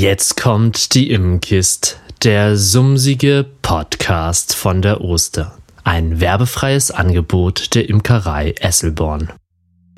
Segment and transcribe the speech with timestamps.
[0.00, 5.58] Jetzt kommt die Immenkist, der sumsige Podcast von der Oster.
[5.82, 9.32] Ein werbefreies Angebot der Imkerei Esselborn.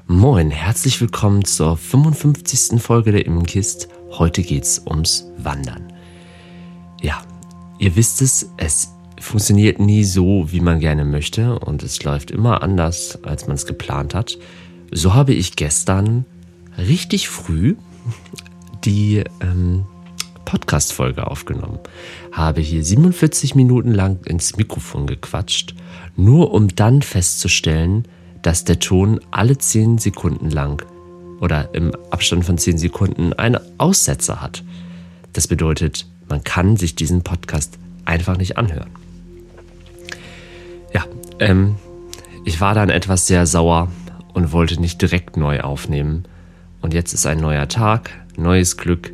[0.06, 2.80] Moin, herzlich willkommen zur 55.
[2.80, 3.88] Folge der Immenkist.
[4.12, 5.92] Heute geht's ums Wandern.
[7.02, 7.20] Ja,
[7.78, 8.88] ihr wisst es, es
[9.20, 13.66] funktioniert nie so, wie man gerne möchte und es läuft immer anders, als man es
[13.66, 14.38] geplant hat.
[14.92, 16.24] So habe ich gestern
[16.78, 17.76] richtig früh
[18.84, 19.86] die ähm,
[20.44, 21.78] Podcast-Folge aufgenommen,
[22.32, 25.74] habe hier 47 Minuten lang ins Mikrofon gequatscht,
[26.16, 28.06] nur um dann festzustellen,
[28.42, 30.84] dass der Ton alle 10 Sekunden lang
[31.40, 34.64] oder im Abstand von 10 Sekunden einen Aussetzer hat.
[35.32, 38.90] Das bedeutet, man kann sich diesen Podcast einfach nicht anhören.
[40.92, 41.04] Ja,
[41.38, 41.76] ähm,
[42.44, 43.88] ich war dann etwas sehr sauer
[44.34, 46.24] und wollte nicht direkt neu aufnehmen.
[46.80, 49.12] Und jetzt ist ein neuer Tag, neues Glück.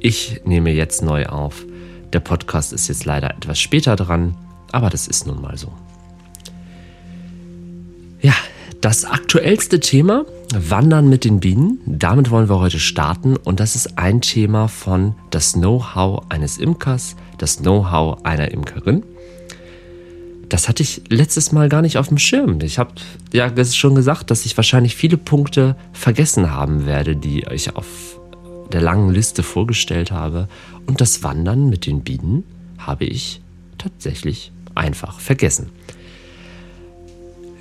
[0.00, 1.64] Ich nehme jetzt neu auf.
[2.12, 4.36] Der Podcast ist jetzt leider etwas später dran,
[4.72, 5.72] aber das ist nun mal so.
[8.20, 8.34] Ja,
[8.80, 13.98] das aktuellste Thema, Wandern mit den Bienen, damit wollen wir heute starten und das ist
[13.98, 19.02] ein Thema von das Know-how eines Imkers, das Know-how einer Imkerin.
[20.48, 22.60] Das hatte ich letztes Mal gar nicht auf dem Schirm.
[22.60, 22.92] Ich habe
[23.32, 28.15] ja schon gesagt, dass ich wahrscheinlich viele Punkte vergessen haben werde, die ich auf
[28.72, 30.48] der langen Liste vorgestellt habe.
[30.86, 32.44] Und das Wandern mit den Bienen
[32.78, 33.40] habe ich
[33.78, 35.70] tatsächlich einfach vergessen.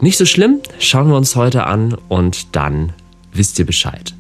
[0.02, 2.94] Nicht so schlimm, schauen wir uns heute an und dann
[3.32, 4.14] wisst ihr Bescheid.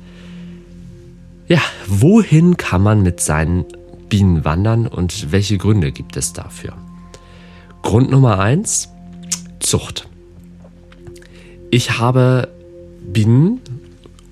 [1.48, 3.66] Ja, wohin kann man mit seinen
[4.10, 6.74] Bienen wandern und welche Gründe gibt es dafür?
[7.82, 8.90] Grund Nummer eins:
[9.60, 10.08] Zucht.
[11.72, 12.48] Ich habe
[13.06, 13.60] Bienen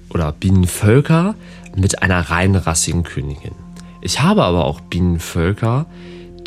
[0.09, 1.35] oder Bienenvölker
[1.75, 3.53] mit einer reinrassigen Königin.
[4.01, 5.85] Ich habe aber auch Bienenvölker,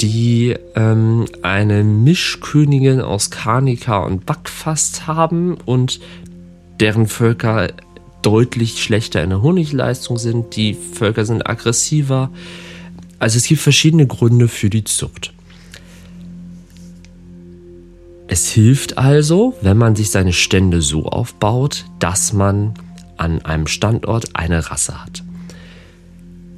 [0.01, 6.01] die ähm, eine Mischkönigin aus Karnika und Backfast haben und
[6.81, 7.69] deren Völker
[8.23, 10.57] deutlich schlechter in der Honigleistung sind.
[10.57, 12.31] Die Völker sind aggressiver.
[13.19, 15.33] Also es gibt verschiedene Gründe für die Zucht.
[18.29, 22.75] Es hilft also, wenn man sich seine Stände so aufbaut, dass man
[23.17, 25.23] an einem Standort eine Rasse hat.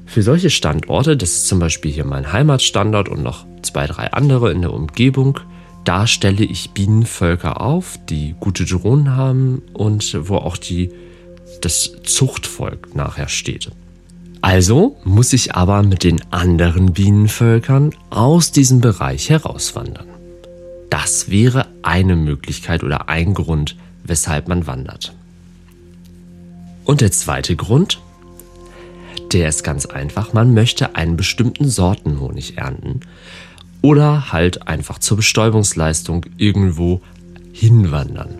[0.06, 4.50] Für solche Standorte, das ist zum Beispiel hier mein Heimatstandort und noch zwei, drei andere
[4.52, 5.40] in der Umgebung,
[5.84, 10.90] da stelle ich Bienenvölker auf, die gute Drohnen haben und wo auch die,
[11.60, 13.70] das Zuchtvolk nachher steht.
[14.40, 20.06] Also muss ich aber mit den anderen Bienenvölkern aus diesem Bereich herauswandern.
[20.90, 25.12] Das wäre eine Möglichkeit oder ein Grund, weshalb man wandert.
[26.88, 28.00] Und der zweite Grund,
[29.34, 30.32] der ist ganz einfach.
[30.32, 33.00] Man möchte einen bestimmten Sortenhonig ernten
[33.82, 37.02] oder halt einfach zur Bestäubungsleistung irgendwo
[37.52, 38.38] hinwandern.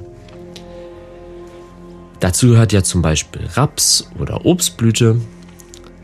[2.20, 5.20] Dazu gehört ja zum Beispiel Raps oder Obstblüte.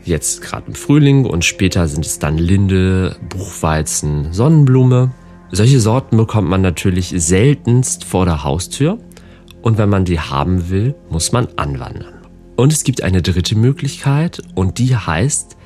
[0.03, 5.09] Jetzt gerade im Frühling und später sind es dann Linde, Buchweizen, Sonnenblume.
[5.51, 8.99] Solche Sorten bekommt man natürlich seltenst vor der Haustür
[9.63, 12.14] und wenn man die haben will, muss man anwandern.
[12.55, 15.57] Und es gibt eine dritte Möglichkeit und die heißt,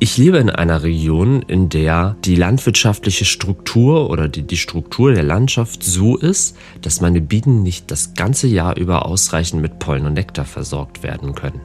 [0.00, 5.22] ich lebe in einer Region, in der die landwirtschaftliche Struktur oder die, die Struktur der
[5.22, 10.14] Landschaft so ist, dass meine Bienen nicht das ganze Jahr über ausreichend mit Pollen und
[10.14, 11.60] Nektar versorgt werden können.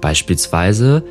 [0.00, 1.04] Beispielsweise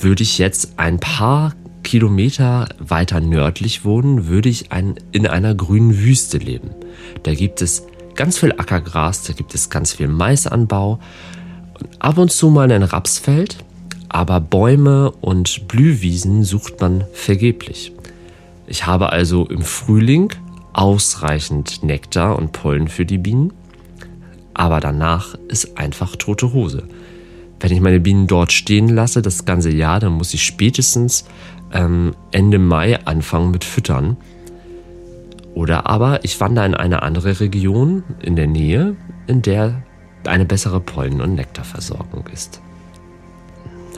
[0.00, 5.98] würde ich jetzt ein paar Kilometer weiter nördlich wohnen, würde ich ein, in einer grünen
[5.98, 6.70] Wüste leben.
[7.22, 7.86] Da gibt es
[8.20, 10.98] ganz viel Ackergras, da gibt es ganz viel Maisanbau,
[12.00, 13.56] ab und zu mal ein Rapsfeld,
[14.10, 17.94] aber Bäume und Blühwiesen sucht man vergeblich.
[18.66, 20.34] Ich habe also im Frühling
[20.74, 23.54] ausreichend Nektar und Pollen für die Bienen,
[24.52, 26.82] aber danach ist einfach tote Hose.
[27.58, 31.24] Wenn ich meine Bienen dort stehen lasse, das ganze Jahr, dann muss ich spätestens
[31.72, 34.18] ähm, Ende Mai anfangen mit Füttern.
[35.54, 39.82] Oder aber ich wandere in eine andere Region in der Nähe, in der
[40.26, 42.60] eine bessere Pollen- und Nektarversorgung ist.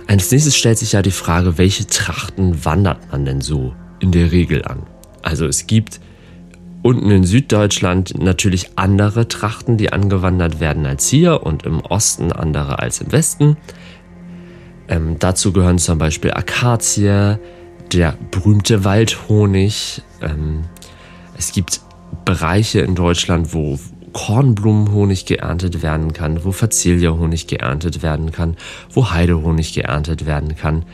[0.06, 4.32] Als nächstes stellt sich ja die Frage, welche Trachten wandert man denn so in der
[4.32, 4.82] Regel an?
[5.22, 6.00] Also es gibt
[6.82, 12.81] unten in Süddeutschland natürlich andere Trachten, die angewandert werden als hier und im Osten andere
[12.81, 13.56] als im Westen.
[14.88, 17.38] Ähm, dazu gehören zum Beispiel Akazie,
[17.93, 20.02] der berühmte Waldhonig.
[20.20, 20.64] Ähm,
[21.43, 21.81] es gibt
[22.25, 23.77] Bereiche in Deutschland, wo
[24.12, 28.56] Kornblumenhonig geerntet werden kann, wo Fazilia-Honig geerntet werden kann,
[28.93, 30.85] wo Heidehonig geerntet werden kann.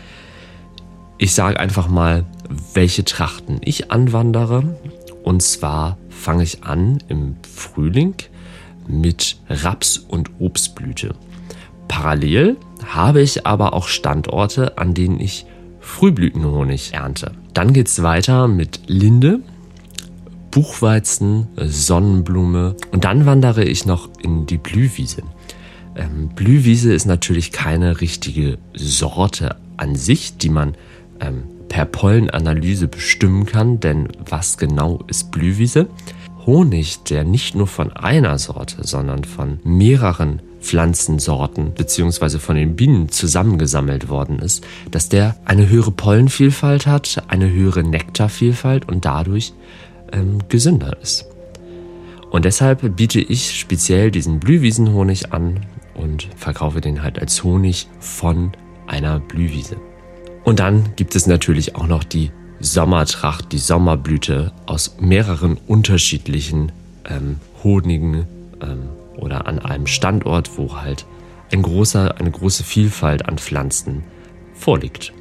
[1.19, 2.25] Ich sage einfach mal,
[2.73, 4.79] welche Trachten ich anwandere.
[5.23, 8.15] Und zwar fange ich an im Frühling
[8.87, 11.15] mit Raps- und Obstblüte.
[11.89, 12.57] Parallel
[12.87, 15.45] habe ich aber auch Standorte, an denen ich
[15.81, 17.33] Frühblütenhonig ernte.
[17.53, 19.41] Dann geht es weiter mit Linde,
[20.51, 25.23] Buchweizen, Sonnenblume und dann wandere ich noch in die Blühwiese.
[25.97, 30.75] Ähm, Blühwiese ist natürlich keine richtige Sorte an sich, die man
[31.21, 35.89] ähm, per Pollenanalyse bestimmen kann, denn was genau ist Blühwiese?
[36.47, 42.39] Honig, der nicht nur von einer Sorte, sondern von mehreren Pflanzensorten bzw.
[42.39, 48.89] von den Bienen zusammengesammelt worden ist, dass der eine höhere Pollenvielfalt hat, eine höhere Nektarvielfalt
[48.89, 49.53] und dadurch
[50.13, 51.27] ähm, gesünder ist.
[52.31, 58.53] Und deshalb biete ich speziell diesen Blühwiesenhonig an und verkaufe den halt als Honig von
[58.87, 59.77] einer Blühwiese.
[60.45, 66.73] Und dann gibt es natürlich auch noch die Sommertracht, die Sommerblüte aus mehreren unterschiedlichen
[67.05, 68.27] ähm, Honigen
[68.61, 71.07] ähm, oder an einem Standort, wo halt
[71.53, 74.05] ein großer, eine große Vielfalt an Pflanzen
[74.55, 75.13] vorliegt.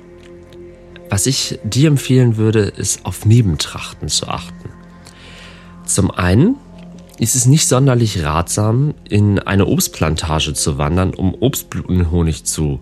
[1.09, 4.56] Was ich dir empfehlen würde, ist auf Nebentrachten zu achten.
[5.87, 6.55] Zum einen
[7.17, 12.79] ist es nicht sonderlich ratsam, in eine Obstplantage zu wandern, um Obstblütenhonig zu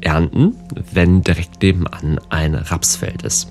[0.00, 0.54] ernten,
[0.92, 3.48] wenn direkt nebenan ein Rapsfeld ist.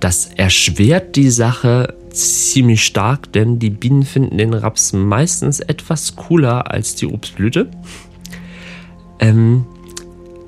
[0.00, 6.70] Das erschwert die Sache ziemlich stark, denn die Bienen finden den Raps meistens etwas cooler
[6.70, 7.70] als die Obstblüte.
[9.20, 9.64] Ähm,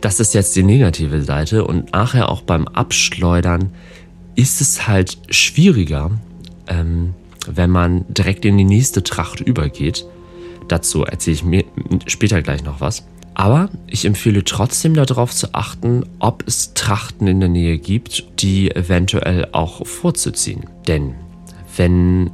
[0.01, 3.71] das ist jetzt die negative Seite und nachher auch beim Abschleudern
[4.35, 6.11] ist es halt schwieriger,
[6.69, 7.15] ähm,
[7.47, 10.07] wenn man direkt in die nächste Tracht übergeht.
[10.69, 11.65] Dazu erzähle ich mir
[12.07, 13.07] später gleich noch was.
[13.35, 18.71] Aber ich empfehle trotzdem darauf zu achten, ob es Trachten in der Nähe gibt, die
[18.71, 20.67] eventuell auch vorzuziehen.
[20.87, 21.15] Denn
[21.77, 22.31] wenn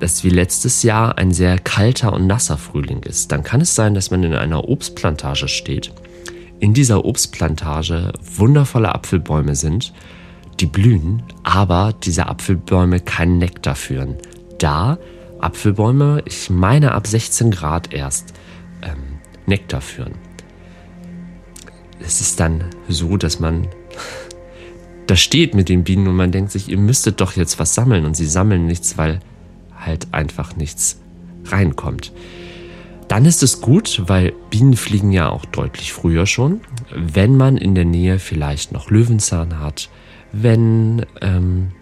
[0.00, 3.94] es wie letztes Jahr ein sehr kalter und nasser Frühling ist, dann kann es sein,
[3.94, 5.92] dass man in einer Obstplantage steht.
[6.60, 9.92] In dieser Obstplantage wundervolle Apfelbäume sind,
[10.60, 14.16] die blühen, aber diese Apfelbäume keinen Nektar führen.
[14.58, 14.98] Da
[15.40, 18.32] Apfelbäume, ich meine ab 16 Grad erst,
[18.82, 20.14] ähm, Nektar führen
[22.04, 23.68] es ist dann so, dass man
[25.06, 28.04] da steht mit den Bienen und man denkt sich, ihr müsstet doch jetzt was sammeln
[28.04, 29.20] und sie sammeln nichts, weil
[29.78, 31.00] halt einfach nichts
[31.46, 32.12] reinkommt.
[33.08, 36.60] Dann ist es gut, weil Bienen fliegen ja auch deutlich früher schon,
[36.94, 39.90] wenn man in der Nähe vielleicht noch Löwenzahn hat,
[40.32, 41.72] wenn, ähm,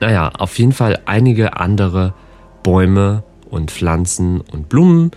[0.00, 2.14] naja, auf jeden Fall einige andere
[2.62, 5.10] Bäume und Pflanzen und Blumen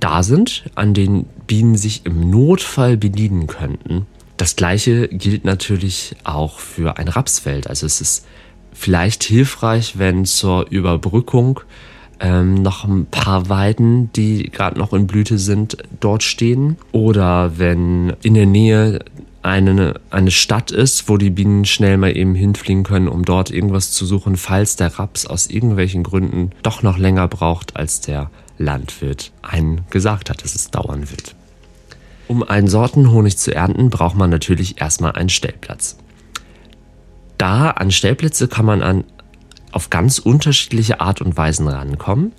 [0.00, 4.06] da sind, an denen Bienen sich im Notfall bedienen könnten.
[4.36, 7.68] Das gleiche gilt natürlich auch für ein Rapsfeld.
[7.68, 8.26] Also es ist
[8.72, 11.60] vielleicht hilfreich, wenn zur Überbrückung
[12.18, 16.76] ähm, noch ein paar Weiden, die gerade noch in Blüte sind, dort stehen.
[16.90, 19.00] Oder wenn in der Nähe
[19.42, 23.90] eine, eine Stadt ist, wo die Bienen schnell mal eben hinfliegen können, um dort irgendwas
[23.90, 29.32] zu suchen, falls der Raps aus irgendwelchen Gründen doch noch länger braucht, als der Landwirt
[29.42, 31.34] einen gesagt hat, dass es dauern wird.
[32.28, 35.98] Um einen Sortenhonig zu ernten, braucht man natürlich erstmal einen Stellplatz.
[37.36, 39.04] Da an Stellplätze kann man an,
[39.72, 42.32] auf ganz unterschiedliche Art und Weisen rankommen.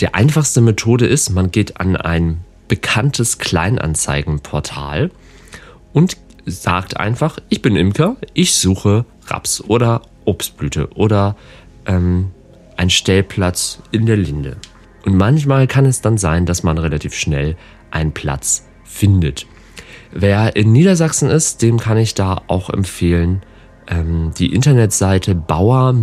[0.00, 5.10] Die einfachste Methode ist, man geht an ein bekanntes Kleinanzeigenportal
[5.96, 11.36] und sagt einfach, ich bin Imker, ich suche Raps oder Obstblüte oder
[11.86, 12.32] ähm,
[12.76, 14.58] ein Stellplatz in der Linde.
[15.06, 17.56] Und manchmal kann es dann sein, dass man relativ schnell
[17.90, 19.46] einen Platz findet.
[20.12, 23.40] Wer in Niedersachsen ist, dem kann ich da auch empfehlen,
[23.88, 26.02] ähm, die Internetseite bauer-imker.de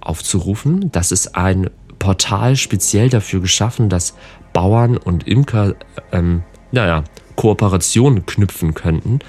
[0.00, 0.90] aufzurufen.
[0.90, 4.16] Das ist ein Portal speziell dafür geschaffen, dass
[4.52, 5.76] Bauern und Imker,
[6.10, 6.42] ähm,
[6.72, 7.04] naja,
[7.36, 9.20] Kooperationen knüpfen könnten.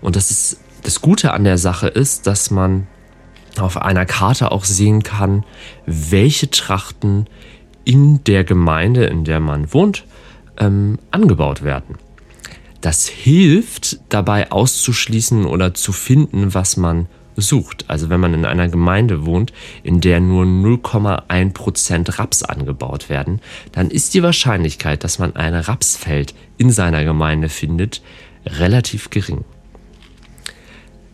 [0.00, 2.86] Und das ist das Gute an der Sache ist, dass man
[3.58, 5.44] auf einer Karte auch sehen kann,
[5.84, 7.26] welche Trachten
[7.84, 10.04] in der Gemeinde, in der man wohnt,
[10.58, 11.96] ähm, angebaut werden.
[12.80, 17.84] Das hilft dabei auszuschließen oder zu finden, was man sucht.
[17.88, 19.52] Also wenn man in einer Gemeinde wohnt,
[19.82, 23.40] in der nur 0,1% Raps angebaut werden,
[23.72, 28.02] dann ist die Wahrscheinlichkeit, dass man ein Rapsfeld in seiner Gemeinde findet,
[28.46, 29.44] relativ gering.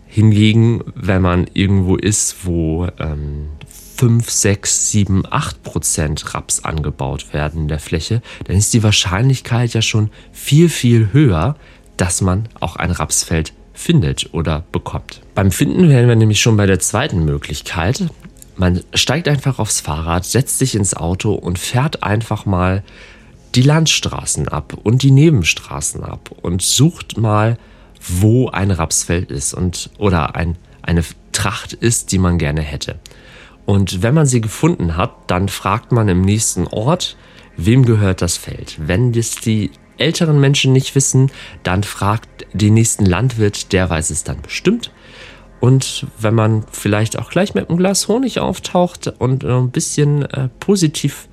[0.07, 3.49] Hingegen, wenn man irgendwo ist, wo ähm,
[3.97, 9.73] 5, 6, 7, 8 Prozent Raps angebaut werden in der Fläche, dann ist die Wahrscheinlichkeit
[9.75, 11.57] ja schon viel, viel höher,
[11.97, 15.21] dass man auch ein Rapsfeld findet oder bekommt.
[15.35, 18.05] Beim Finden wären wir nämlich schon bei der zweiten Möglichkeit.
[18.57, 22.83] Man steigt einfach aufs Fahrrad, setzt sich ins Auto und fährt einfach mal
[23.55, 27.59] die Landstraßen ab und die Nebenstraßen ab und sucht mal,
[28.01, 32.99] wo ein Rapsfeld ist und oder ein, eine Tracht ist, die man gerne hätte.
[33.65, 37.17] Und wenn man sie gefunden hat, dann fragt man im nächsten Ort,
[37.57, 38.77] wem gehört das Feld.
[38.79, 39.71] Wenn das die
[40.03, 41.31] älteren Menschen nicht wissen,
[41.63, 44.91] dann fragt den nächsten Landwirt, der weiß es dann bestimmt.
[45.61, 50.49] Und wenn man vielleicht auch gleich mit einem Glas Honig auftaucht und ein bisschen äh,
[50.59, 51.29] positiv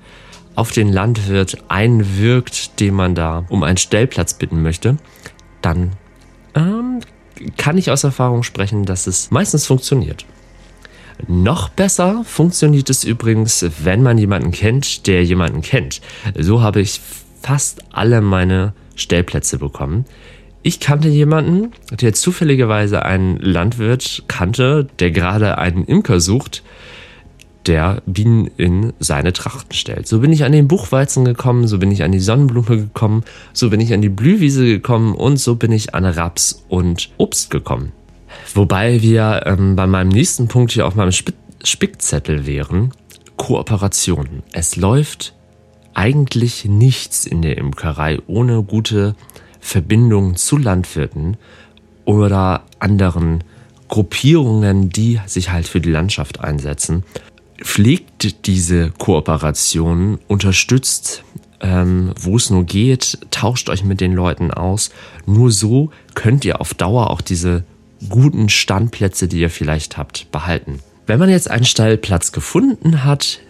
[0.54, 4.98] auf den Landwirt einwirkt, den man da um einen Stellplatz bitten möchte,
[5.62, 5.92] dann
[6.54, 7.00] ähm,
[7.56, 10.24] kann ich aus Erfahrung sprechen, dass es meistens funktioniert.
[11.26, 16.00] Noch besser funktioniert es übrigens, wenn man jemanden kennt, der jemanden kennt.
[16.38, 17.00] So habe ich
[17.40, 20.04] fast alle meine Stellplätze bekommen.
[20.62, 26.62] Ich kannte jemanden, der zufälligerweise einen Landwirt kannte, der gerade einen Imker sucht,
[27.66, 30.06] der Bienen in seine Trachten stellt.
[30.06, 33.70] So bin ich an den Buchweizen gekommen, so bin ich an die Sonnenblume gekommen, so
[33.70, 37.92] bin ich an die Blühwiese gekommen und so bin ich an Raps und Obst gekommen.
[38.54, 41.32] Wobei wir ähm, bei meinem nächsten Punkt hier auf meinem Sp
[41.62, 42.92] Spickzettel wären,
[43.36, 44.42] Kooperationen.
[44.52, 45.34] Es läuft
[45.94, 49.14] eigentlich nichts in der Imkerei ohne gute
[49.60, 51.36] Verbindungen zu Landwirten
[52.04, 53.44] oder anderen
[53.88, 57.04] Gruppierungen, die sich halt für die Landschaft einsetzen.
[57.60, 61.24] Pflegt diese Kooperationen, unterstützt,
[61.60, 64.90] ähm, wo es nur geht, tauscht euch mit den Leuten aus.
[65.26, 67.64] Nur so könnt ihr auf Dauer auch diese
[68.08, 70.78] guten Standplätze, die ihr vielleicht habt, behalten.
[71.06, 73.40] Wenn man jetzt einen Stallplatz gefunden hat,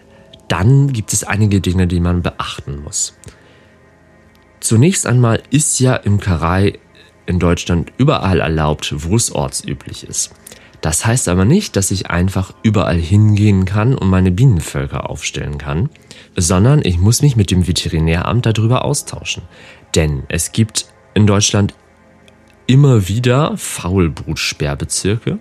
[0.51, 3.17] dann gibt es einige Dinge, die man beachten muss.
[4.59, 6.77] Zunächst einmal ist ja Imkerei
[7.25, 10.31] in Deutschland überall erlaubt, wo es ortsüblich ist.
[10.81, 15.89] Das heißt aber nicht, dass ich einfach überall hingehen kann und meine Bienenvölker aufstellen kann,
[16.35, 19.43] sondern ich muss mich mit dem Veterinäramt darüber austauschen.
[19.95, 21.75] Denn es gibt in Deutschland
[22.67, 25.39] immer wieder Faulbrutsperrbezirke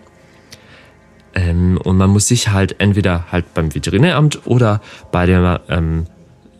[1.35, 4.81] ähm, und man muss sich halt entweder halt beim Veterinäramt oder
[5.13, 6.07] bei der ähm,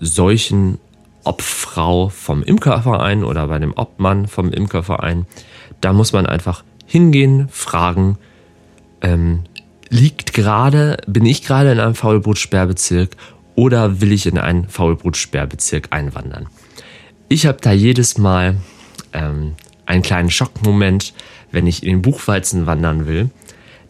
[0.01, 0.79] solchen
[1.25, 5.27] Obfrau vom Imkerverein oder bei dem Obmann vom Imkerverein,
[5.81, 8.19] da muss man einfach hingehen, fragen,
[9.03, 9.45] ähm,
[9.89, 13.17] liegt gerade, bin ich gerade in einem Faulbrutsperrbezirk
[13.55, 16.47] oder will ich in einen Faulbrutsperrbezirk einwandern?
[17.29, 18.57] Ich habe da jedes Mal
[19.13, 19.55] ähm,
[19.87, 21.13] einen kleinen Schockmoment,
[21.53, 23.31] wenn ich in den Buchweizen wandern will,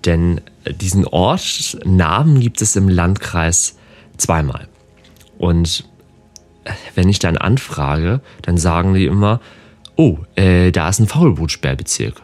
[0.05, 0.41] denn
[0.81, 3.77] diesen Ort Namen gibt es im Landkreis
[4.17, 4.69] zweimal.
[5.39, 5.85] Und
[6.95, 9.41] wenn ich dann anfrage, dann sagen die immer,
[9.97, 12.23] oh, äh, da ist ein Faulbrutsperrbezirk.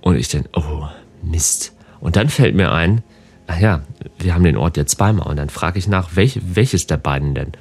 [0.00, 0.86] Und ich denke, oh,
[1.22, 1.72] Mist.
[2.00, 3.02] Und dann fällt mir ein,
[3.46, 3.82] ach ja,
[4.18, 5.26] wir haben den Ort jetzt zweimal.
[5.28, 7.52] Und dann frage ich nach, welch, welches der beiden denn?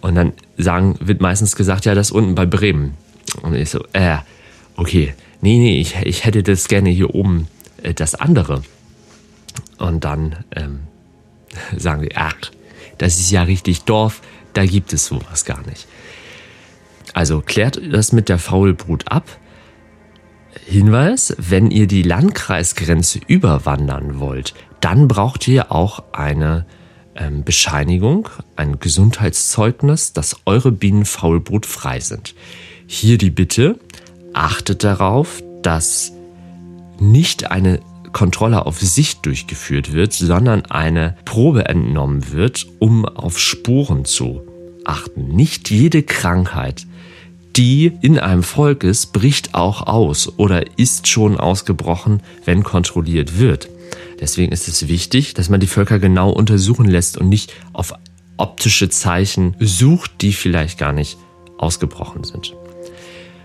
[0.00, 2.94] Und dann sagen, wird meistens gesagt, ja, das unten bei Bremen.
[3.42, 4.18] Und ich so, äh,
[4.76, 7.48] okay, nee, nee, ich, ich hätte das gerne hier oben
[7.94, 8.62] das andere.
[9.78, 10.80] Und dann ähm,
[11.76, 12.36] sagen die, ach,
[12.98, 14.20] das ist ja richtig Dorf,
[14.52, 15.86] da gibt es sowas gar nicht.
[17.14, 19.38] Also klärt das mit der Faulbrut ab.
[20.66, 26.66] Hinweis, wenn ihr die Landkreisgrenze überwandern wollt, dann braucht ihr auch eine
[27.14, 32.34] ähm, Bescheinigung, ein Gesundheitszeugnis, dass eure Bienen Faulbrut frei sind.
[32.86, 33.78] Hier die Bitte,
[34.32, 36.12] achtet darauf, dass
[37.10, 37.80] nicht eine
[38.12, 44.42] Kontrolle auf Sicht durchgeführt wird, sondern eine Probe entnommen wird, um auf Spuren zu
[44.84, 45.28] achten.
[45.28, 46.86] Nicht jede Krankheit,
[47.56, 53.68] die in einem Volk ist, bricht auch aus oder ist schon ausgebrochen, wenn kontrolliert wird.
[54.20, 57.94] Deswegen ist es wichtig, dass man die Völker genau untersuchen lässt und nicht auf
[58.36, 61.18] optische Zeichen sucht, die vielleicht gar nicht
[61.58, 62.54] ausgebrochen sind.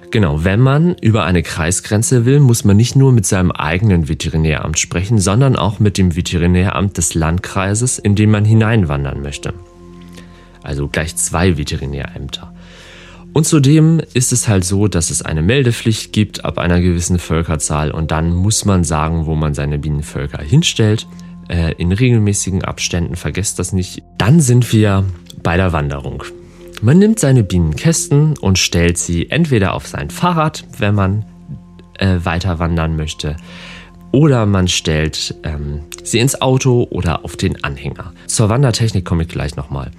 [0.09, 4.79] Genau, wenn man über eine Kreisgrenze will, muss man nicht nur mit seinem eigenen Veterinäramt
[4.79, 9.53] sprechen, sondern auch mit dem Veterinäramt des Landkreises, in dem man hineinwandern möchte.
[10.63, 12.53] Also gleich zwei Veterinärämter.
[13.33, 17.91] Und zudem ist es halt so, dass es eine Meldepflicht gibt ab einer gewissen Völkerzahl
[17.91, 21.05] und dann muss man sagen, wo man seine Bienenvölker hinstellt.
[21.49, 24.01] Äh, in regelmäßigen Abständen, vergesst das nicht.
[24.17, 25.05] Dann sind wir
[25.43, 26.23] bei der Wanderung.
[26.81, 31.25] Man nimmt seine Bienenkästen und stellt sie entweder auf sein Fahrrad, wenn man
[31.97, 33.35] äh, weiter wandern möchte,
[34.11, 38.13] oder man stellt ähm, sie ins Auto oder auf den Anhänger.
[38.27, 39.91] Zur Wandertechnik komme ich gleich nochmal.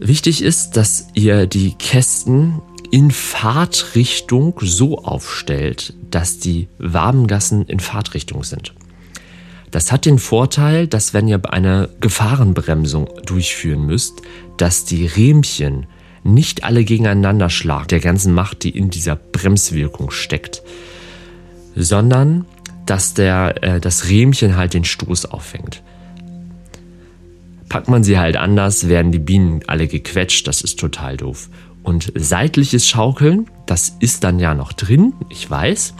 [0.00, 8.42] Wichtig ist, dass ihr die Kästen in Fahrtrichtung so aufstellt, dass die Wabengassen in Fahrtrichtung
[8.42, 8.74] sind.
[9.70, 14.22] Das hat den Vorteil, dass wenn ihr eine Gefahrenbremsung durchführen müsst,
[14.56, 15.86] dass die Rähmchen
[16.24, 20.62] nicht alle gegeneinander schlagen, der ganzen Macht, die in dieser Bremswirkung steckt,
[21.74, 22.44] sondern
[22.84, 25.82] dass der, äh, das Rähmchen halt den Stoß auffängt.
[27.68, 31.48] Packt man sie halt anders, werden die Bienen alle gequetscht, das ist total doof.
[31.84, 35.94] Und seitliches Schaukeln, das ist dann ja noch drin, ich weiß,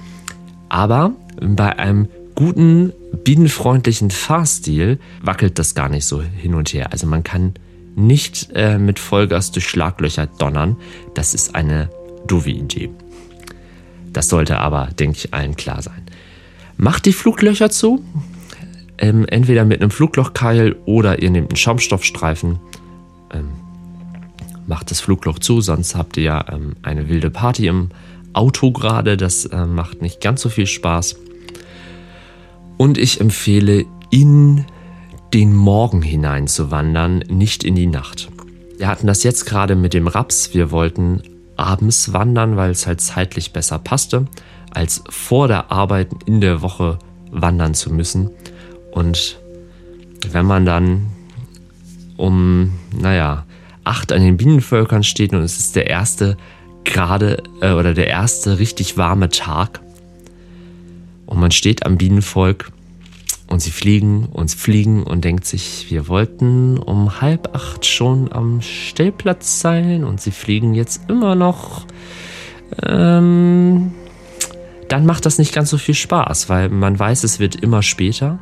[0.69, 2.09] aber bei einem
[2.41, 6.91] guten, bienenfreundlichen Fahrstil wackelt das gar nicht so hin und her.
[6.91, 7.53] Also man kann
[7.97, 10.79] nicht äh, mit Vollgas durch Schlaglöcher donnern.
[11.13, 11.91] Das ist eine
[12.27, 12.89] doofe Idee.
[14.15, 16.03] Das sollte aber, denke ich, allen klar sein.
[16.79, 18.03] Macht die Fluglöcher zu.
[18.97, 22.59] Ähm, entweder mit einem Fluglochkeil oder ihr nehmt einen Schaumstoffstreifen.
[23.35, 23.51] Ähm,
[24.67, 27.91] macht das Flugloch zu, sonst habt ihr ja ähm, eine wilde Party im
[28.33, 29.19] Auto gerade.
[29.19, 31.17] Das äh, macht nicht ganz so viel Spaß.
[32.81, 34.65] Und ich empfehle, in
[35.35, 38.31] den Morgen hinein zu wandern, nicht in die Nacht.
[38.79, 40.55] Wir hatten das jetzt gerade mit dem Raps.
[40.55, 41.23] Wir wollten
[41.57, 44.25] abends wandern, weil es halt zeitlich besser passte,
[44.71, 46.99] als vor der Arbeit in der Woche
[47.31, 48.31] wandern zu müssen.
[48.93, 49.39] Und
[50.31, 51.09] wenn man dann
[52.17, 53.45] um, naja,
[53.85, 56.39] acht an den Bienenvölkern steht und es ist der erste
[56.85, 59.83] gerade äh, oder der erste richtig warme Tag,
[61.31, 62.71] und man steht am Bienenvolk
[63.49, 68.61] und sie fliegen und fliegen und denkt sich, wir wollten um halb acht schon am
[68.61, 71.87] Stellplatz sein und sie fliegen jetzt immer noch.
[72.83, 73.93] Ähm,
[74.89, 78.39] dann macht das nicht ganz so viel Spaß, weil man weiß, es wird immer später,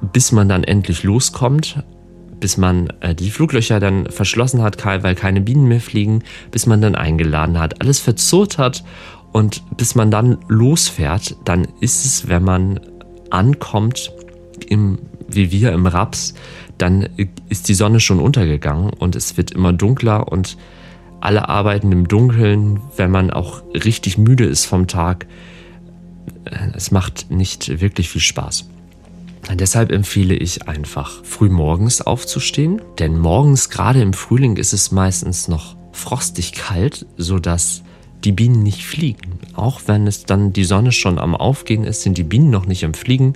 [0.00, 1.82] bis man dann endlich loskommt,
[2.40, 6.80] bis man äh, die Fluglöcher dann verschlossen hat, weil keine Bienen mehr fliegen, bis man
[6.80, 8.84] dann eingeladen hat, alles verzurrt hat
[9.36, 12.80] und bis man dann losfährt, dann ist es, wenn man
[13.28, 14.10] ankommt,
[14.66, 16.32] im, wie wir im Raps,
[16.78, 17.06] dann
[17.50, 20.56] ist die Sonne schon untergegangen und es wird immer dunkler und
[21.20, 25.26] alle arbeiten im Dunkeln, wenn man auch richtig müde ist vom Tag.
[26.72, 28.70] Es macht nicht wirklich viel Spaß.
[29.52, 35.46] Deshalb empfehle ich einfach, früh morgens aufzustehen, denn morgens, gerade im Frühling, ist es meistens
[35.46, 37.82] noch frostig kalt, sodass
[38.26, 39.38] die Bienen nicht fliegen.
[39.54, 42.84] Auch wenn es dann die Sonne schon am Aufgehen ist, sind die Bienen noch nicht
[42.84, 43.34] am Fliegen.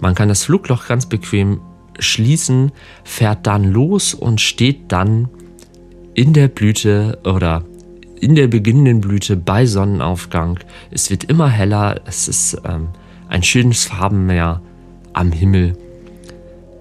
[0.00, 1.60] Man kann das Flugloch ganz bequem
[1.98, 2.72] schließen,
[3.04, 5.28] fährt dann los und steht dann
[6.14, 7.64] in der Blüte oder
[8.20, 10.58] in der beginnenden Blüte bei Sonnenaufgang.
[10.90, 12.88] Es wird immer heller, es ist ähm,
[13.28, 14.60] ein schönes Farbenmeer
[15.12, 15.78] am Himmel.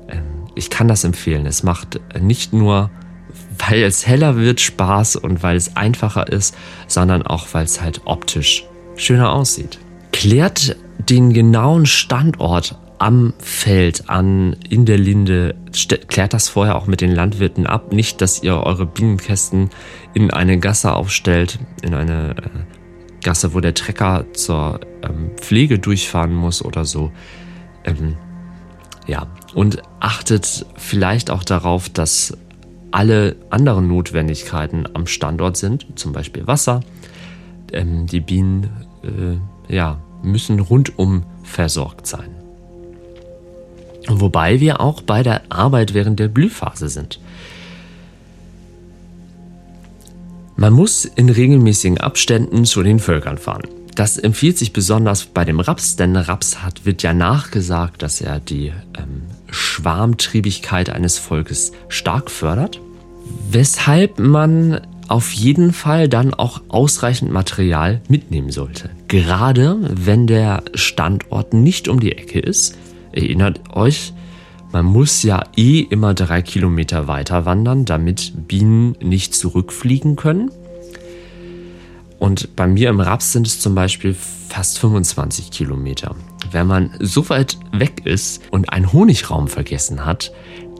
[0.10, 0.24] Ähm,
[0.56, 1.46] ich kann das empfehlen.
[1.46, 2.90] Es macht nicht nur
[3.58, 6.56] weil es heller wird, Spaß und weil es einfacher ist,
[6.88, 8.66] sondern auch, weil es halt optisch
[8.96, 9.80] schöner aussieht.
[10.12, 15.56] Klärt den genauen Standort am Feld an, in der Linde,
[16.08, 17.92] klärt das vorher auch mit den Landwirten ab.
[17.92, 19.70] Nicht, dass ihr eure Bienenkästen
[20.14, 26.34] in eine Gasse aufstellt, in eine äh, Gasse, wo der Trecker zur ähm, Pflege durchfahren
[26.34, 27.12] muss oder so.
[27.84, 28.16] Ähm,
[29.08, 32.38] ja, und achtet vielleicht auch darauf, dass
[32.92, 36.82] alle anderen Notwendigkeiten am Standort sind, zum Beispiel Wasser.
[37.72, 38.70] Ähm, die Bienen
[39.04, 42.30] äh, ja, müssen rundum versorgt sein.
[44.08, 47.20] Wobei wir auch bei der Arbeit während der Blühphase sind.
[50.56, 53.64] Man muss in regelmäßigen Abständen zu den Völkern fahren.
[53.96, 58.40] Das empfiehlt sich besonders bei dem Raps, denn Raps hat, wird ja nachgesagt, dass er
[58.40, 62.80] die ähm, Schwarmtriebigkeit eines Volkes stark fördert
[63.50, 68.90] weshalb man auf jeden Fall dann auch ausreichend Material mitnehmen sollte.
[69.08, 72.78] Gerade wenn der Standort nicht um die Ecke ist.
[73.12, 74.14] Erinnert euch,
[74.72, 80.50] man muss ja eh immer drei Kilometer weiter wandern, damit Bienen nicht zurückfliegen können.
[82.26, 86.16] Und bei mir im Raps sind es zum Beispiel fast 25 Kilometer.
[86.50, 90.32] Wenn man so weit weg ist und einen Honigraum vergessen hat,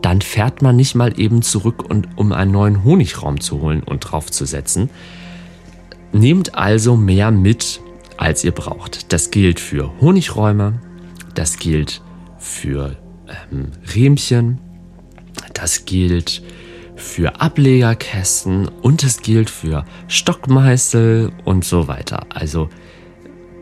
[0.02, 4.00] dann fährt man nicht mal eben zurück, und, um einen neuen Honigraum zu holen und
[4.00, 4.90] draufzusetzen.
[6.14, 7.80] Nehmt also mehr mit,
[8.18, 9.14] als ihr braucht.
[9.14, 10.82] Das gilt für Honigräume,
[11.36, 12.02] das gilt
[12.40, 12.98] für
[13.52, 14.60] ähm, Rähmchen,
[15.54, 16.65] das gilt für
[17.40, 22.26] Ablegerkästen und es gilt für Stockmeißel und so weiter.
[22.30, 22.70] Also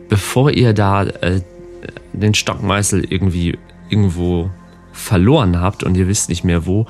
[0.08, 1.40] bevor ihr da äh,
[2.12, 4.50] den Stockmeißel irgendwie irgendwo
[4.92, 6.86] verloren habt und ihr wisst nicht mehr wo,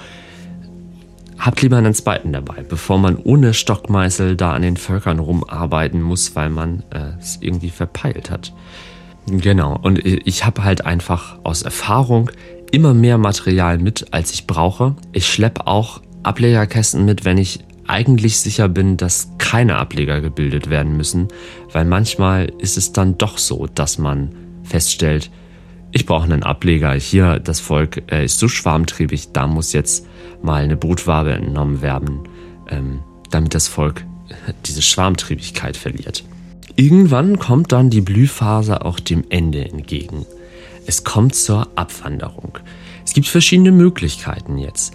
[1.38, 6.36] habt lieber einen zweiten dabei, bevor man ohne Stockmeißel da an den Völkern rumarbeiten muss,
[6.36, 8.52] weil man äh, es irgendwie verpeilt hat.
[9.26, 12.30] Genau, und ich habe halt einfach aus Erfahrung
[12.70, 14.96] immer mehr Material mit, als ich brauche.
[15.12, 20.96] Ich schleppe auch Ablegerkästen mit, wenn ich eigentlich sicher bin, dass keine Ableger gebildet werden
[20.96, 21.28] müssen,
[21.72, 25.30] weil manchmal ist es dann doch so, dass man feststellt,
[25.92, 26.92] ich brauche einen Ableger.
[26.94, 30.06] Hier, das Volk äh, ist so schwarmtriebig, da muss jetzt
[30.42, 32.20] mal eine Brutwabe entnommen werden,
[32.68, 34.04] ähm, damit das Volk
[34.66, 36.24] diese Schwarmtriebigkeit verliert.
[36.76, 40.26] Irgendwann kommt dann die Blühphase auch dem Ende entgegen.
[40.86, 42.58] Es kommt zur Abwanderung.
[43.04, 44.92] Es gibt verschiedene Möglichkeiten jetzt.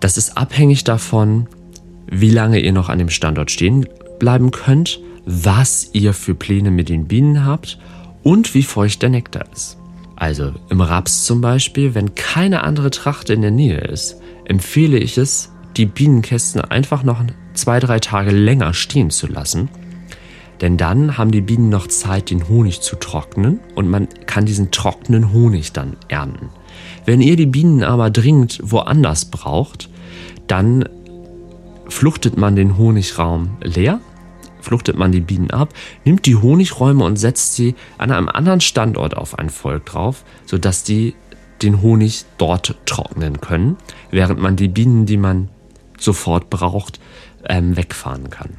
[0.00, 1.48] Das ist abhängig davon,
[2.06, 3.86] wie lange ihr noch an dem Standort stehen
[4.18, 7.78] bleiben könnt, was ihr für Pläne mit den Bienen habt
[8.22, 9.76] und wie feucht der Nektar ist.
[10.14, 15.18] Also im Raps zum Beispiel, wenn keine andere Tracht in der Nähe ist, empfehle ich
[15.18, 19.68] es, die Bienenkästen einfach noch zwei, drei Tage länger stehen zu lassen.
[20.62, 24.70] Denn dann haben die Bienen noch Zeit, den Honig zu trocknen und man kann diesen
[24.70, 26.48] trockenen Honig dann ernten.
[27.04, 29.88] Wenn ihr die Bienen aber dringend woanders braucht,
[30.46, 30.88] dann
[31.88, 34.00] fluchtet man den Honigraum leer,
[34.60, 35.72] fluchtet man die Bienen ab,
[36.04, 40.82] nimmt die Honigräume und setzt sie an einem anderen Standort auf ein Volk drauf, sodass
[40.82, 41.14] die
[41.62, 43.76] den Honig dort trocknen können,
[44.10, 45.48] während man die Bienen, die man
[45.98, 47.00] sofort braucht,
[47.48, 48.50] ähm, wegfahren kann.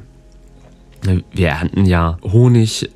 [1.30, 2.90] Wir ernten ja Honig,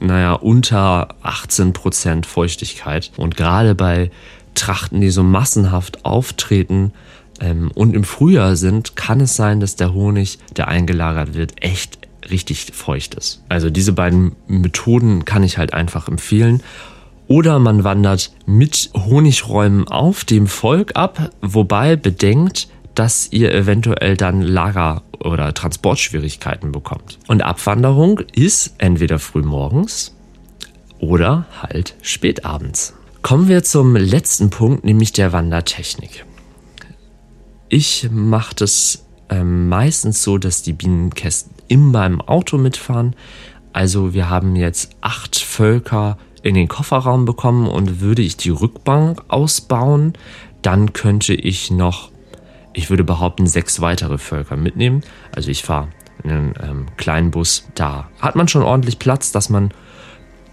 [0.00, 3.10] naja, unter 18% Feuchtigkeit.
[3.16, 4.10] Und gerade bei
[4.54, 6.92] Trachten, die so massenhaft auftreten,
[7.40, 11.98] ähm, und im Frühjahr sind, kann es sein, dass der Honig, der eingelagert wird, echt
[12.30, 13.42] richtig feucht ist.
[13.48, 16.62] Also diese beiden Methoden kann ich halt einfach empfehlen.
[17.26, 24.42] Oder man wandert mit Honigräumen auf dem Volk ab, wobei bedenkt, dass ihr eventuell dann
[24.42, 27.18] Lager- oder Transportschwierigkeiten bekommt.
[27.28, 30.16] Und Abwanderung ist entweder frühmorgens
[30.98, 32.94] oder halt spätabends.
[33.22, 36.24] Kommen wir zum letzten Punkt, nämlich der Wandertechnik.
[37.68, 43.14] Ich mache das ähm, meistens so, dass die Bienenkästen in meinem Auto mitfahren.
[43.72, 49.22] Also wir haben jetzt acht Völker in den Kofferraum bekommen und würde ich die Rückbank
[49.28, 50.14] ausbauen,
[50.62, 52.10] dann könnte ich noch,
[52.72, 55.02] ich würde behaupten, sechs weitere Völker mitnehmen.
[55.34, 55.88] Also ich fahre
[56.24, 57.68] in einen ähm, kleinen Bus.
[57.74, 59.72] Da hat man schon ordentlich Platz, dass man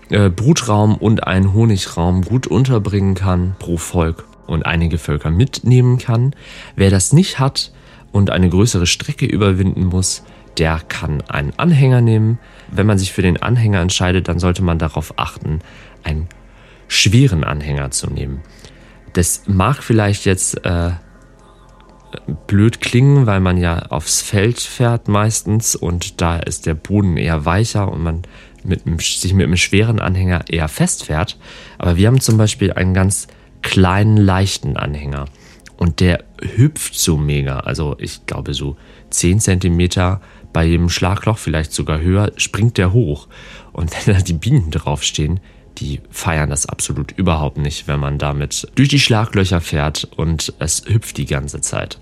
[0.10, 6.36] äh, Brutraum und einen Honigraum gut unterbringen kann pro Volk und einige Völker mitnehmen kann.
[6.76, 7.72] Wer das nicht hat
[8.12, 10.24] und eine größere Strecke überwinden muss,
[10.58, 12.40] der kann einen Anhänger nehmen.
[12.72, 15.60] Wenn man sich für den Anhänger entscheidet, dann sollte man darauf achten,
[16.04, 16.28] einen
[16.88, 18.42] schweren Anhänger zu nehmen.
[19.14, 20.92] Das mag vielleicht jetzt äh,
[22.48, 27.46] blöd klingen, weil man ja aufs Feld fährt meistens und da ist der Boden eher
[27.46, 28.22] weicher und man
[28.66, 31.38] mit, sich mit einem schweren Anhänger eher festfährt.
[31.78, 33.28] Aber wir haben zum Beispiel einen ganz
[33.62, 35.26] kleinen, leichten Anhänger.
[35.78, 37.60] Und der hüpft so mega.
[37.60, 38.78] Also ich glaube so
[39.10, 40.20] 10 cm
[40.54, 43.28] bei jedem Schlagloch, vielleicht sogar höher, springt der hoch.
[43.74, 45.40] Und wenn da die Bienen draufstehen,
[45.78, 50.86] die feiern das absolut überhaupt nicht, wenn man damit durch die Schlaglöcher fährt und es
[50.88, 52.00] hüpft die ganze Zeit.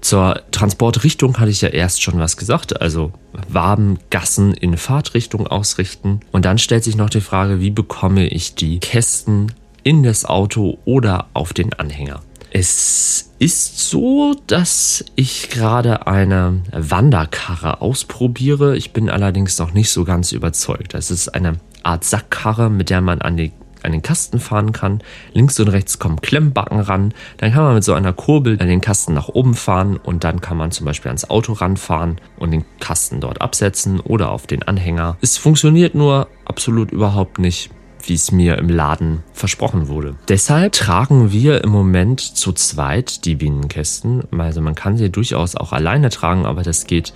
[0.00, 3.12] Zur Transportrichtung hatte ich ja erst schon was gesagt, also
[3.48, 6.20] Waben, Gassen in Fahrtrichtung ausrichten.
[6.32, 10.78] Und dann stellt sich noch die Frage, wie bekomme ich die Kästen in das Auto
[10.84, 12.20] oder auf den Anhänger.
[12.50, 18.76] Es ist so, dass ich gerade eine Wanderkarre ausprobiere.
[18.76, 20.94] Ich bin allerdings noch nicht so ganz überzeugt.
[20.94, 25.02] Es ist eine Art Sackkarre, mit der man an, die, an den Kasten fahren kann.
[25.32, 27.14] Links und rechts kommen Klemmbacken ran.
[27.38, 30.40] Dann kann man mit so einer Kurbel an den Kasten nach oben fahren und dann
[30.40, 34.62] kann man zum Beispiel ans Auto ranfahren und den Kasten dort absetzen oder auf den
[34.62, 35.16] Anhänger.
[35.20, 37.70] Es funktioniert nur absolut überhaupt nicht
[38.08, 40.14] wie es mir im Laden versprochen wurde.
[40.28, 44.22] Deshalb tragen wir im Moment zu zweit die Bienenkästen.
[44.38, 47.12] Also man kann sie durchaus auch alleine tragen, aber das geht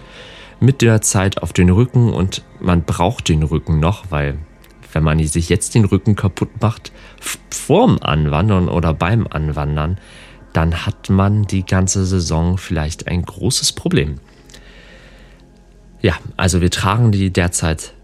[0.60, 4.38] mit der Zeit auf den Rücken und man braucht den Rücken noch, weil
[4.92, 6.92] wenn man sich jetzt den Rücken kaputt macht,
[7.50, 9.98] vorm Anwandern oder beim Anwandern,
[10.52, 14.20] dann hat man die ganze Saison vielleicht ein großes Problem.
[16.02, 17.94] Ja, also wir tragen die derzeit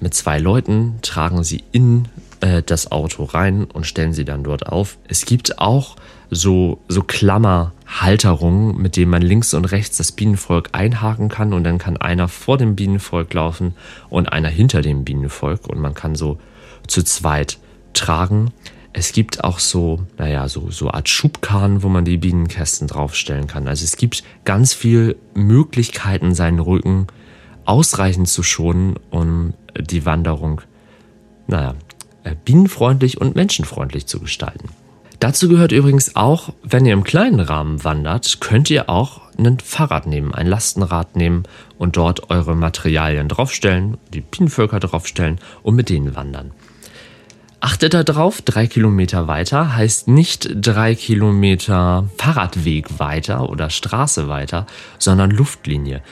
[0.00, 2.08] mit zwei Leuten, tragen sie in
[2.40, 4.98] äh, das Auto rein und stellen sie dann dort auf.
[5.08, 5.96] Es gibt auch
[6.30, 11.78] so, so Klammerhalterungen, mit denen man links und rechts das Bienenvolk einhaken kann und dann
[11.78, 13.74] kann einer vor dem Bienenvolk laufen
[14.08, 16.38] und einer hinter dem Bienenvolk und man kann so
[16.86, 17.58] zu zweit
[17.92, 18.52] tragen.
[18.92, 23.68] Es gibt auch so, naja, so, so Art Schubkarren, wo man die Bienenkästen draufstellen kann.
[23.68, 27.06] Also es gibt ganz viel Möglichkeiten, seinen Rücken
[27.66, 30.62] ausreichend zu schonen, um die Wanderung,
[31.46, 31.74] naja,
[32.34, 34.70] bienenfreundlich und menschenfreundlich zu gestalten.
[35.20, 40.06] Dazu gehört übrigens auch, wenn ihr im kleinen Rahmen wandert, könnt ihr auch ein Fahrrad
[40.06, 41.44] nehmen, ein Lastenrad nehmen
[41.78, 46.52] und dort eure Materialien draufstellen, die Bienenvölker draufstellen und mit denen wandern.
[47.60, 54.66] Achtet darauf, drei Kilometer weiter heißt nicht drei Kilometer Fahrradweg weiter oder Straße weiter,
[54.98, 56.02] sondern Luftlinie.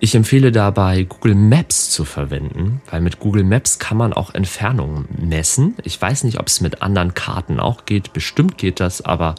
[0.00, 5.08] Ich empfehle dabei Google Maps zu verwenden, weil mit Google Maps kann man auch Entfernungen
[5.18, 5.74] messen.
[5.82, 8.12] Ich weiß nicht, ob es mit anderen Karten auch geht.
[8.12, 9.34] Bestimmt geht das, aber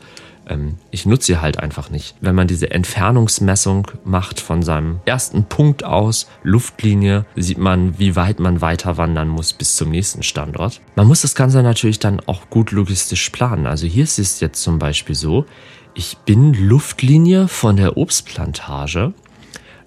[0.49, 2.15] ähm, ich nutze sie halt einfach nicht.
[2.19, 8.41] Wenn man diese Entfernungsmessung macht von seinem ersten Punkt aus, Luftlinie, sieht man, wie weit
[8.41, 10.81] man weiter wandern muss bis zum nächsten Standort.
[10.95, 13.65] Man muss das Ganze natürlich dann auch gut logistisch planen.
[13.65, 15.45] Also hier ist es jetzt zum Beispiel so,
[15.93, 19.13] ich bin Luftlinie von der Obstplantage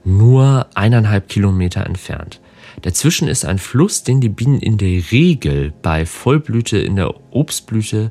[0.05, 2.41] nur eineinhalb Kilometer entfernt.
[2.83, 8.11] Dazwischen ist ein Fluss, den die Bienen in der Regel bei Vollblüte in der Obstblüte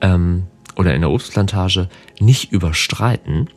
[0.00, 0.44] ähm,
[0.76, 1.88] oder in der Obstplantage
[2.20, 3.48] nicht überstreiten.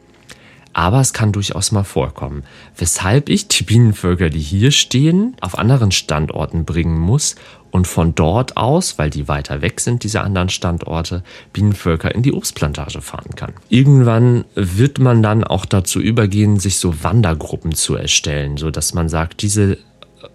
[0.73, 2.43] Aber es kann durchaus mal vorkommen,
[2.77, 7.35] weshalb ich die Bienenvölker, die hier stehen, auf anderen Standorten bringen muss
[7.77, 12.33] und von dort aus, weil die weiter weg sind, diese anderen Standorte, Bienenvölker in die
[12.33, 13.53] Obstplantage fahren kann.
[13.69, 19.09] Irgendwann wird man dann auch dazu übergehen, sich so Wandergruppen zu erstellen, so dass man
[19.09, 19.77] sagt, diese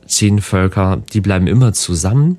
[0.07, 2.39] zehn Völker, die bleiben immer zusammen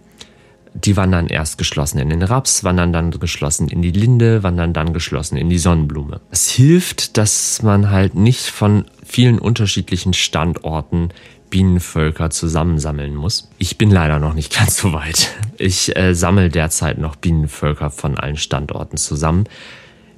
[0.76, 4.92] die wandern erst geschlossen in den Raps, wandern dann geschlossen in die Linde, wandern dann
[4.92, 6.20] geschlossen in die Sonnenblume.
[6.32, 11.10] Es hilft, dass man halt nicht von vielen unterschiedlichen Standorten
[11.54, 13.48] Bienenvölker zusammensammeln muss.
[13.60, 15.30] Ich bin leider noch nicht ganz so weit.
[15.60, 19.44] Ich äh, sammle derzeit noch Bienenvölker von allen Standorten zusammen.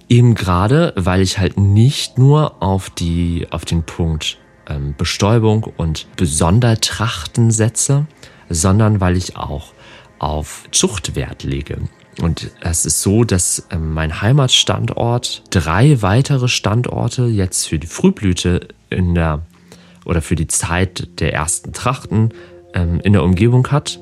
[0.08, 4.38] Eben gerade, weil ich halt nicht nur auf die, auf den Punkt
[4.70, 8.08] ähm, Bestäubung und Besondertrachten setze,
[8.50, 9.74] sondern weil ich auch
[10.20, 11.80] auf Zuchtwert lege.
[12.22, 18.70] Und es ist so, dass ähm, mein Heimatstandort drei weitere Standorte jetzt für die Frühblüte
[18.90, 19.42] in der
[20.06, 22.30] oder für die Zeit der ersten Trachten
[22.74, 24.00] ähm, in der Umgebung hat.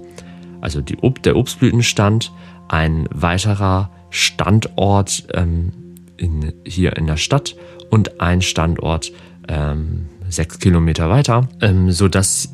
[0.61, 2.31] Also die der Obstblütenstand,
[2.69, 5.71] ein weiterer Standort ähm,
[6.17, 7.55] in, hier in der Stadt
[7.89, 9.11] und ein Standort
[9.47, 12.53] ähm, sechs Kilometer weiter, ähm, sodass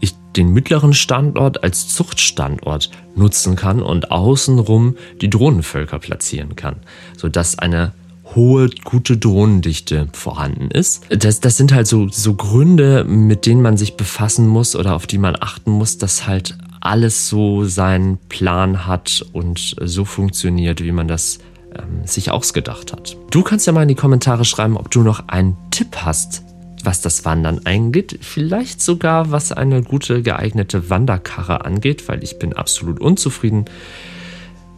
[0.00, 6.76] ich den mittleren Standort als Zuchtstandort nutzen kann und außenrum die Drohnenvölker platzieren kann,
[7.16, 7.92] sodass eine
[8.34, 11.04] hohe, gute Drohnendichte vorhanden ist.
[11.10, 15.06] Das, das sind halt so, so Gründe, mit denen man sich befassen muss oder auf
[15.06, 20.92] die man achten muss, dass halt alles so seinen Plan hat und so funktioniert, wie
[20.92, 21.38] man das
[21.76, 23.16] ähm, sich ausgedacht hat.
[23.30, 26.42] Du kannst ja mal in die Kommentare schreiben, ob du noch einen Tipp hast,
[26.82, 28.18] was das Wandern angeht.
[28.22, 33.66] Vielleicht sogar, was eine gute, geeignete Wanderkarre angeht, weil ich bin absolut unzufrieden.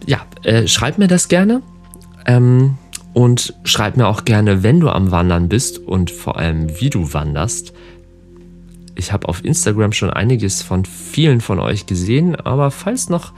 [0.06, 1.62] Ja, äh, schreib mir das gerne.
[2.26, 2.76] Ähm,
[3.12, 7.12] und schreib mir auch gerne, wenn du am Wandern bist und vor allem, wie du
[7.12, 7.72] wanderst.
[8.94, 13.32] Ich habe auf Instagram schon einiges von vielen von euch gesehen, aber falls noch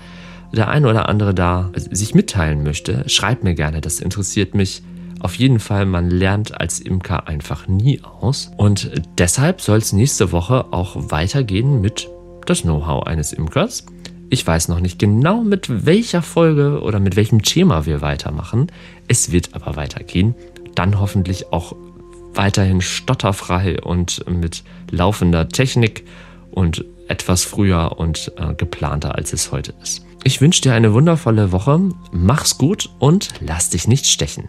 [0.53, 4.83] der eine oder andere da sich mitteilen möchte, schreib mir gerne, das interessiert mich
[5.25, 8.51] auf jeden Fall, man lernt als Imker einfach nie aus.
[8.59, 12.09] Und deshalb soll es nächste Woche auch weitergehen mit
[12.47, 13.87] das Know-how eines Imkers.
[14.31, 18.69] Ich weiß noch nicht genau, mit welcher Folge oder mit welchem Thema wir weitermachen.
[19.07, 20.35] Es wird aber weitergehen.
[20.75, 21.77] Dann hoffentlich auch
[22.35, 26.05] weiterhin stotterfrei und mit laufender Technik
[26.51, 30.05] und etwas früher und äh, geplanter, als es heute ist.
[30.25, 31.79] Ich wünsche dir eine wundervolle Woche,
[32.11, 34.49] mach's gut und lass dich nicht stechen.